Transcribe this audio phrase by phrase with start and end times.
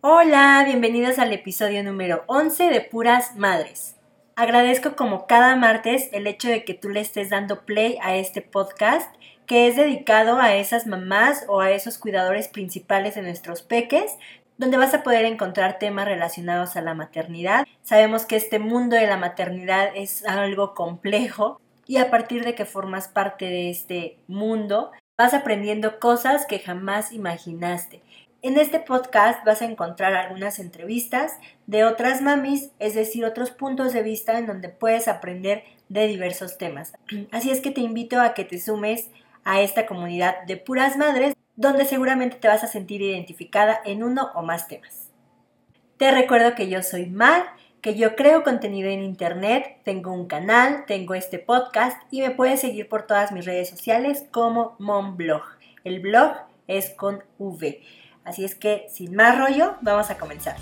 [0.00, 3.96] Hola, bienvenidos al episodio número 11 de Puras Madres.
[4.36, 8.40] Agradezco como cada martes el hecho de que tú le estés dando play a este
[8.40, 9.12] podcast
[9.46, 14.16] que es dedicado a esas mamás o a esos cuidadores principales de nuestros peques,
[14.56, 17.66] donde vas a poder encontrar temas relacionados a la maternidad.
[17.82, 22.66] Sabemos que este mundo de la maternidad es algo complejo y a partir de que
[22.66, 28.00] formas parte de este mundo, vas aprendiendo cosas que jamás imaginaste.
[28.40, 33.92] En este podcast vas a encontrar algunas entrevistas de otras mamis, es decir, otros puntos
[33.92, 36.92] de vista en donde puedes aprender de diversos temas.
[37.32, 39.10] Así es que te invito a que te sumes
[39.42, 44.30] a esta comunidad de puras madres, donde seguramente te vas a sentir identificada en uno
[44.36, 45.10] o más temas.
[45.96, 47.44] Te recuerdo que yo soy Mar,
[47.80, 52.60] que yo creo contenido en internet, tengo un canal, tengo este podcast y me puedes
[52.60, 55.42] seguir por todas mis redes sociales como MomBlog.
[55.82, 56.36] El blog
[56.68, 57.80] es con V.
[58.28, 60.56] Así es que, sin más rollo, vamos a comenzar.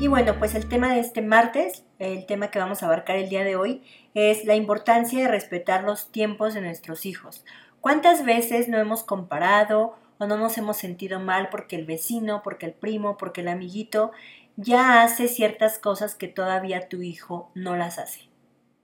[0.00, 3.28] Y bueno, pues el tema de este martes, el tema que vamos a abarcar el
[3.28, 7.44] día de hoy, es la importancia de respetar los tiempos de nuestros hijos.
[7.80, 12.66] ¿Cuántas veces no hemos comparado o no nos hemos sentido mal porque el vecino, porque
[12.66, 14.10] el primo, porque el amiguito
[14.58, 18.22] ya hace ciertas cosas que todavía tu hijo no las hace.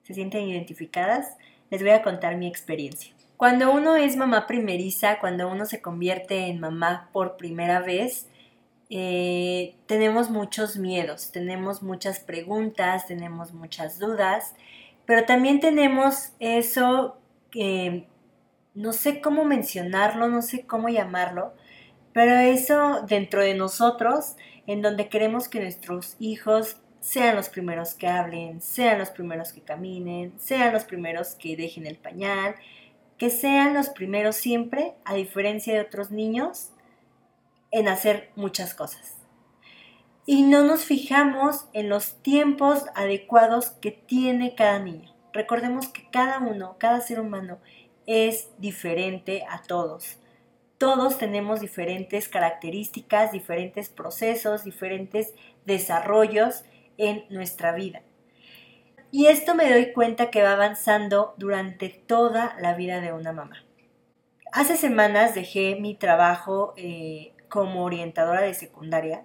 [0.04, 1.36] ¿Se sienten identificadas?
[1.68, 3.12] Les voy a contar mi experiencia.
[3.36, 8.28] Cuando uno es mamá primeriza, cuando uno se convierte en mamá por primera vez,
[8.88, 14.54] eh, tenemos muchos miedos, tenemos muchas preguntas, tenemos muchas dudas,
[15.06, 17.18] pero también tenemos eso
[17.50, 18.06] que
[18.74, 21.52] no sé cómo mencionarlo, no sé cómo llamarlo,
[22.12, 24.36] pero eso dentro de nosotros
[24.66, 29.60] en donde queremos que nuestros hijos sean los primeros que hablen, sean los primeros que
[29.60, 32.54] caminen, sean los primeros que dejen el pañal,
[33.18, 36.70] que sean los primeros siempre, a diferencia de otros niños,
[37.70, 39.18] en hacer muchas cosas.
[40.26, 45.14] Y no nos fijamos en los tiempos adecuados que tiene cada niño.
[45.34, 47.58] Recordemos que cada uno, cada ser humano
[48.06, 50.18] es diferente a todos
[50.84, 55.32] todos tenemos diferentes características, diferentes procesos, diferentes
[55.64, 56.62] desarrollos
[56.98, 58.02] en nuestra vida.
[59.10, 63.64] Y esto me doy cuenta que va avanzando durante toda la vida de una mamá.
[64.52, 69.24] Hace semanas dejé mi trabajo eh, como orientadora de secundaria,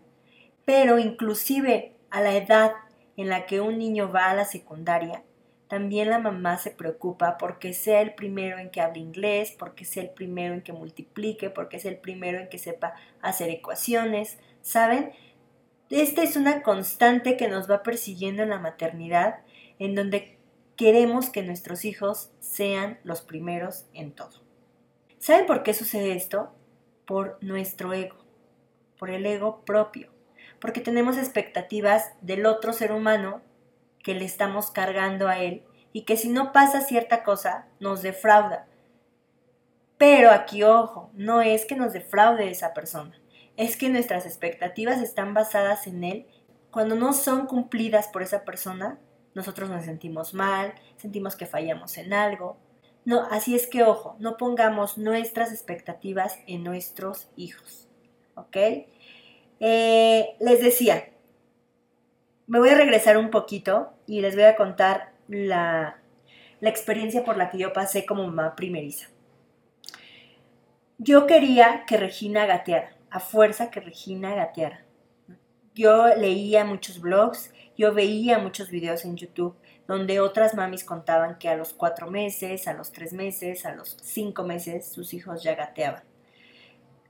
[0.64, 2.72] pero inclusive a la edad
[3.18, 5.24] en la que un niño va a la secundaria,
[5.70, 10.02] también la mamá se preocupa porque sea el primero en que hable inglés, porque sea
[10.02, 15.12] el primero en que multiplique, porque sea el primero en que sepa hacer ecuaciones, ¿saben?
[15.92, 19.42] Esta es una constante que nos va persiguiendo en la maternidad,
[19.78, 20.40] en donde
[20.76, 24.42] queremos que nuestros hijos sean los primeros en todo.
[25.20, 26.52] ¿Saben por qué sucede esto?
[27.06, 28.18] Por nuestro ego,
[28.98, 30.10] por el ego propio,
[30.60, 33.44] porque tenemos expectativas del otro ser humano
[34.04, 38.68] que le estamos cargando a él y que si no pasa cierta cosa nos defrauda.
[39.98, 43.20] Pero aquí ojo, no es que nos defraude esa persona,
[43.58, 46.26] es que nuestras expectativas están basadas en él.
[46.72, 49.00] Cuando no son cumplidas por esa persona,
[49.34, 52.58] nosotros nos sentimos mal, sentimos que fallamos en algo.
[53.06, 57.88] No, así es que ojo, no pongamos nuestras expectativas en nuestros hijos.
[58.36, 58.56] ¿Ok?
[59.60, 61.09] Eh, les decía,
[62.50, 66.02] me voy a regresar un poquito y les voy a contar la,
[66.62, 69.08] experiencia por la que yo pasé como mamá primeriza.
[70.98, 74.84] Yo quería que Regina gateara, a fuerza que Regina gateara.
[75.76, 79.56] Yo leía muchos blogs, yo veía muchos videos en YouTube
[79.88, 83.96] donde otras mamis contaban que a los cuatro meses, a los tres meses, a los
[84.02, 86.09] cinco meses sus hijos ya gateaban.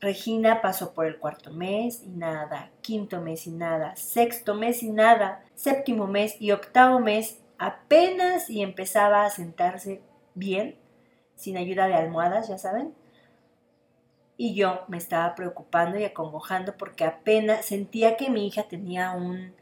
[0.02, 4.92] Regina pasó por el cuarto mes y nada, quinto mes y nada, sexto mes y
[4.92, 10.02] nada, séptimo mes y octavo mes apenas y empezaba a sentarse
[10.36, 10.78] bien,
[11.36, 12.94] sin ayuda de almohadas, ya saben.
[14.38, 19.54] Y yo me estaba preocupando y acongojando porque apenas sentía que mi hija tenía un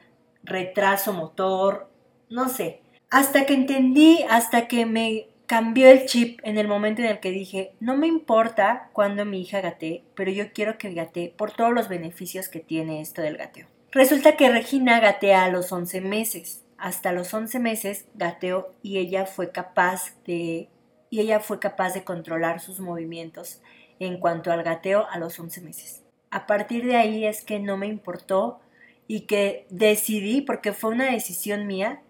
[0.43, 1.89] retraso motor,
[2.29, 2.81] no sé.
[3.09, 7.31] Hasta que entendí, hasta que me cambió el chip en el momento en el que
[7.31, 11.73] dije, no me importa cuando mi hija gatee, pero yo quiero que gatee por todos
[11.73, 13.67] los beneficios que tiene esto del gateo.
[13.91, 16.65] Resulta que Regina gatea a los 11 meses.
[16.77, 20.69] Hasta los 11 meses gateó y ella fue capaz de
[21.09, 23.61] y ella fue capaz de controlar sus movimientos
[23.99, 26.03] en cuanto al gateo a los 11 meses.
[26.29, 28.59] A partir de ahí es que no me importó
[29.07, 32.01] y que decidí, porque fue una decisión mía,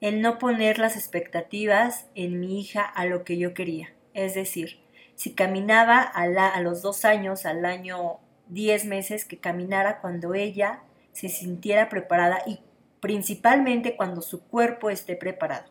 [0.00, 3.92] el no poner las expectativas en mi hija a lo que yo quería.
[4.14, 4.80] Es decir,
[5.14, 8.18] si caminaba a, a los dos años, al año
[8.48, 10.82] diez meses, que caminara cuando ella
[11.12, 12.60] se sintiera preparada y
[13.00, 15.70] principalmente cuando su cuerpo esté preparado.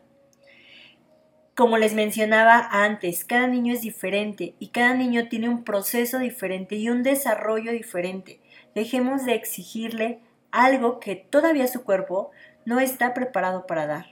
[1.56, 6.76] Como les mencionaba antes, cada niño es diferente y cada niño tiene un proceso diferente
[6.76, 8.40] y un desarrollo diferente.
[8.74, 10.20] Dejemos de exigirle
[10.52, 12.30] algo que todavía su cuerpo
[12.64, 14.06] no está preparado para dar.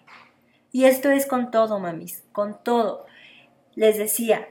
[0.73, 3.07] Y esto es con todo, mamis, con todo.
[3.75, 4.49] Les decía,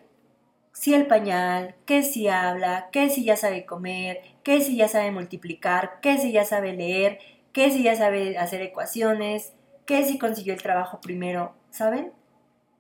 [0.74, 5.12] si el pañal, que si habla, que si ya sabe comer, que si ya sabe
[5.12, 7.20] multiplicar, que si ya sabe leer,
[7.52, 9.54] que si ya sabe hacer ecuaciones,
[9.86, 12.12] que si consiguió el trabajo primero, ¿saben?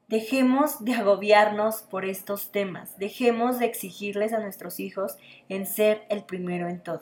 [0.07, 5.17] Dejemos de agobiarnos por estos temas, dejemos de exigirles a nuestros hijos
[5.49, 7.01] en ser el primero en todo,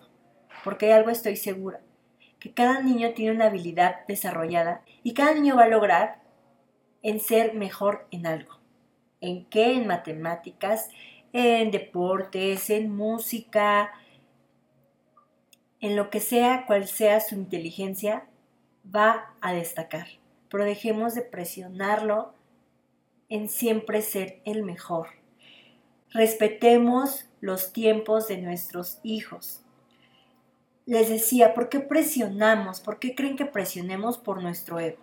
[0.64, 1.82] porque de algo estoy segura,
[2.46, 6.22] que cada niño tiene una habilidad desarrollada y cada niño va a lograr
[7.02, 8.60] en ser mejor en algo.
[9.20, 9.74] ¿En qué?
[9.74, 10.92] En matemáticas,
[11.34, 13.94] en deportes, en música,
[15.80, 18.28] en lo que sea, cual sea su inteligencia,
[18.96, 20.06] va a destacar.
[20.48, 22.36] Pero dejemos de presionarlo
[23.28, 25.08] en siempre ser el mejor.
[26.12, 29.65] Respetemos los tiempos de nuestros hijos.
[30.86, 32.80] Les decía, ¿por qué presionamos?
[32.80, 35.02] ¿Por qué creen que presionemos por nuestro ego?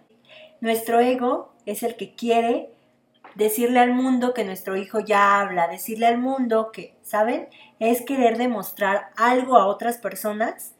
[0.60, 2.70] Nuestro ego es el que quiere
[3.34, 7.48] decirle al mundo que nuestro hijo ya habla, decirle al mundo que, ¿saben?
[7.80, 10.74] Es querer demostrar algo a otras personas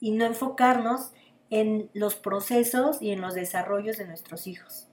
[0.00, 1.12] y no enfocarnos
[1.50, 4.88] en los procesos y en los desarrollos de nuestros hijos.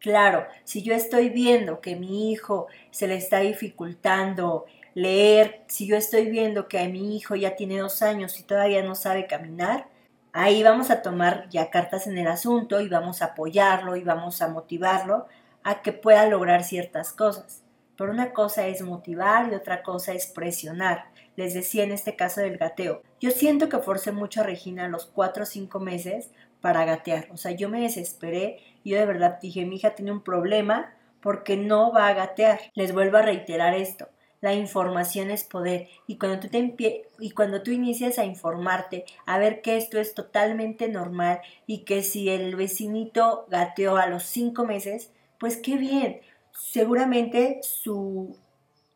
[0.00, 4.66] Claro, si yo estoy viendo que mi hijo se le está dificultando
[5.00, 8.82] leer, si yo estoy viendo que a mi hijo ya tiene dos años y todavía
[8.82, 9.86] no sabe caminar,
[10.32, 14.42] Ahí vamos a tomar ya cartas en el asunto y vamos a apoyarlo y vamos
[14.42, 15.26] a motivarlo
[15.64, 17.62] a que pueda lograr ciertas cosas.
[17.96, 21.06] Pero una cosa es motivar y otra cosa es presionar.
[21.34, 23.02] Les decía en este caso del gateo.
[23.20, 26.30] Yo siento que forcé mucho a Regina a los cuatro o cinco meses
[26.60, 27.28] para gatear.
[27.32, 30.94] O sea, yo me desesperé y yo de verdad dije, mi hija tiene un problema
[31.20, 32.60] porque no va a gatear.
[32.74, 34.08] Les vuelvo a reiterar esto
[34.40, 39.38] la información es poder y cuando tú te y cuando tú inicias a informarte, a
[39.38, 44.64] ver que esto es totalmente normal y que si el vecinito gateó a los cinco
[44.64, 46.20] meses, pues qué bien.
[46.52, 48.36] Seguramente su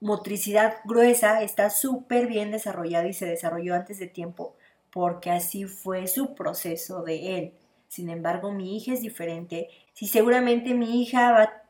[0.01, 4.55] motricidad gruesa está súper bien desarrollada y se desarrolló antes de tiempo
[4.93, 7.53] porque así fue su proceso de él.
[7.89, 9.69] Sin embargo, mi hija es diferente.
[9.95, 11.63] Si seguramente mi hija va a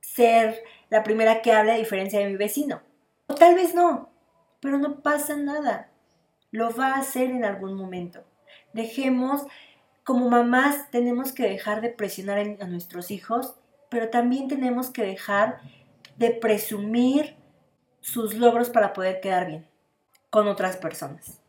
[0.00, 2.82] ser la primera que habla a diferencia de mi vecino.
[3.34, 4.10] O tal vez no,
[4.60, 5.90] pero no pasa nada.
[6.52, 8.22] Lo va a hacer en algún momento.
[8.72, 9.42] Dejemos,
[10.04, 13.56] como mamás, tenemos que dejar de presionar a nuestros hijos,
[13.88, 15.58] pero también tenemos que dejar
[16.16, 17.34] de presumir
[18.00, 19.66] sus logros para poder quedar bien
[20.30, 21.40] con otras personas.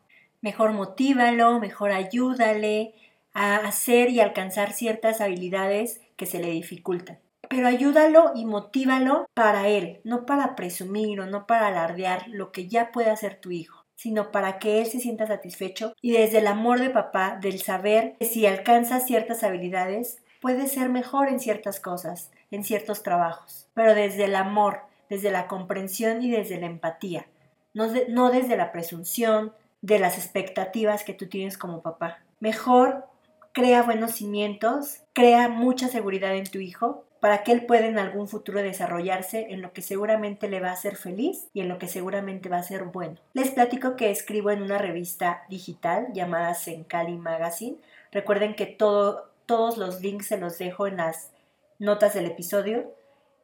[0.42, 2.96] Mejor motívalo, mejor ayúdale
[3.32, 9.68] a hacer y alcanzar ciertas habilidades que se le dificultan pero ayúdalo y motívalo para
[9.68, 13.86] él, no para presumir o no para alardear lo que ya puede hacer tu hijo
[13.96, 18.16] sino para que él se sienta satisfecho y desde el amor de papá, del saber
[18.20, 23.96] que si alcanza ciertas habilidades, puede ser mejor en ciertas cosas, en ciertos trabajos, pero
[23.96, 27.26] desde el amor, desde la comprensión y desde la empatía,
[27.74, 32.18] no, no desde la presunción, de las expectativas que tú tienes como papá.
[32.40, 33.06] Mejor
[33.52, 38.28] crea buenos cimientos, crea mucha seguridad en tu hijo para que él pueda en algún
[38.28, 41.88] futuro desarrollarse en lo que seguramente le va a hacer feliz y en lo que
[41.88, 43.16] seguramente va a ser bueno.
[43.34, 47.78] Les platico que escribo en una revista digital llamada Sencali Magazine.
[48.12, 51.32] Recuerden que todo, todos los links se los dejo en las
[51.80, 52.94] notas del episodio.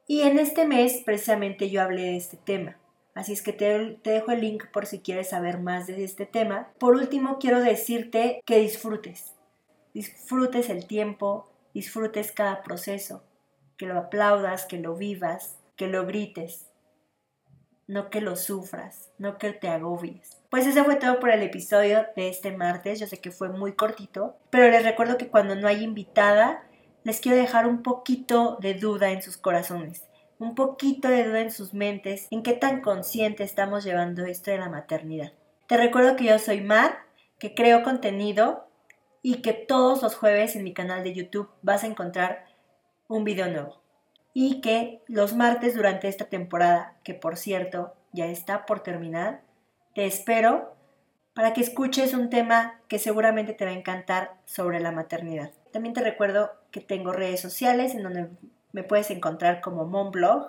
[0.06, 2.78] Y en este mes precisamente yo hablé de este tema.
[3.16, 6.28] Así es que te, te, dejo el link por si quieres saber más de este
[6.28, 6.68] tema.
[6.78, 9.34] Por último, quiero decirte que disfrutes.
[9.96, 13.24] Disfrutes el tiempo, disfrutes cada proceso
[13.82, 16.70] que lo aplaudas, que lo vivas, que lo grites,
[17.88, 20.40] no que lo sufras, no que te agobies.
[20.52, 23.74] Pues eso fue todo por el episodio de este martes, yo sé que fue muy
[23.74, 26.64] cortito, pero les recuerdo que cuando no hay invitada,
[27.04, 30.04] les quiero dejar un poquito de duda en sus corazones,
[30.38, 34.60] un poquito de duda en sus mentes, en qué tan consciente estamos llevando esto de
[34.60, 35.34] la maternidad.
[35.66, 37.00] Te recuerdo que yo soy Mar,
[37.40, 38.68] que creo contenido
[39.24, 42.51] y que todos los jueves en mi canal de YouTube vas a encontrar
[43.12, 43.82] un video nuevo.
[44.34, 49.42] Y que los martes durante esta temporada, que por cierto ya está por terminar,
[49.94, 50.74] te espero
[51.34, 55.52] para que escuches un tema que seguramente te va a encantar sobre la maternidad.
[55.72, 58.30] También te recuerdo que tengo redes sociales en donde
[58.72, 60.48] me puedes encontrar como Monblog.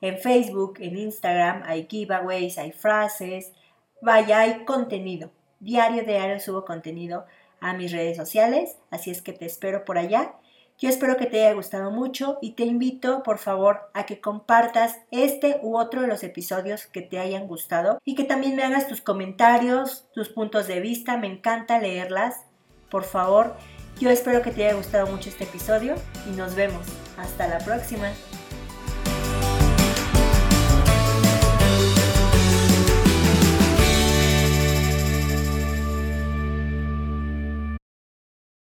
[0.00, 3.52] En Facebook, en Instagram hay giveaways, hay frases,
[4.00, 5.30] vaya, hay contenido.
[5.60, 7.24] Diario, diario subo contenido
[7.60, 10.34] a mis redes sociales, así es que te espero por allá.
[10.82, 14.98] Yo espero que te haya gustado mucho y te invito por favor a que compartas
[15.12, 18.88] este u otro de los episodios que te hayan gustado y que también me hagas
[18.88, 22.46] tus comentarios, tus puntos de vista, me encanta leerlas.
[22.90, 23.54] Por favor,
[24.00, 25.94] yo espero que te haya gustado mucho este episodio
[26.28, 26.84] y nos vemos.
[27.16, 28.08] Hasta la próxima.